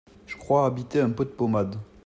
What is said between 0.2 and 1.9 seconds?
J’ crois habiter un pot d’ pommade.